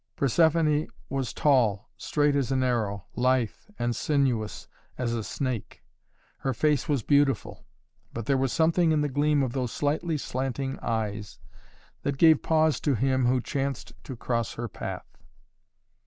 [0.17, 5.83] Persephoné was tall, straight as an arrow, lithe and sinuous as a snake.
[6.39, 7.67] Her face was beautiful,
[8.11, 11.37] but there was something in the gleam of those slightly slanting eyes
[12.01, 15.19] that gave pause to him who chanced to cross her path.